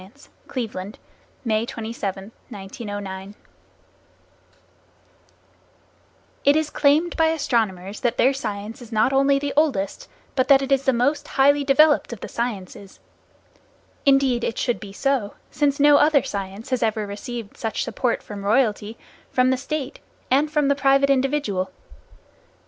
[0.47, 0.97] PICKERING HARVARD
[1.69, 3.35] COLLEGE OBSERVATORY
[6.43, 10.63] It is claimed by astronomers that their science is not only the oldest, but that
[10.63, 12.99] it is the most highly developed of the sciences.
[14.03, 18.43] Indeed it should be so, since no other science has ever received such support from
[18.43, 18.97] royalty,
[19.29, 19.99] from the state
[20.31, 21.69] and from the private individual.